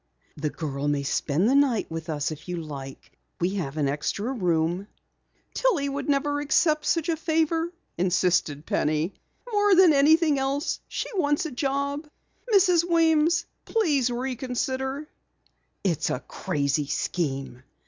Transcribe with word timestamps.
"The 0.35 0.49
girl 0.49 0.87
may 0.87 1.03
spend 1.03 1.47
the 1.47 1.53
night 1.53 1.91
with 1.91 2.09
us, 2.09 2.31
if 2.31 2.49
you 2.49 2.57
like. 2.57 3.11
We 3.39 3.49
have 3.57 3.77
an 3.77 3.87
extra 3.87 4.33
room." 4.33 4.87
"Tillie 5.53 5.89
would 5.89 6.09
never 6.09 6.39
accept 6.39 6.87
such 6.87 7.07
a 7.07 7.15
favor," 7.15 7.71
insisted 7.99 8.65
Penny. 8.65 9.13
"More 9.51 9.75
than 9.75 9.93
anything 9.93 10.39
else 10.39 10.79
she 10.87 11.07
wants 11.13 11.45
a 11.45 11.51
job. 11.51 12.09
Mrs. 12.51 12.83
Weems, 12.83 13.45
please 13.65 14.09
reconsider" 14.09 15.07
"It's 15.83 16.09
a 16.09 16.19
crazy 16.21 16.87
scheme!" 16.87 17.61